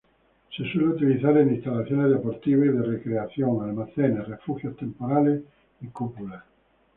Se 0.49 0.63
suele 0.71 0.87
utilizar 0.87 1.37
en 1.37 1.53
instalaciones 1.53 2.09
deportivas 2.09 2.65
y 2.65 2.69
de 2.71 2.81
recreación, 2.81 3.61
almacenes, 3.63 4.27
refugios 4.27 4.75
temporales 4.75 5.43
y 5.81 5.89
cúpulas. 5.89 6.43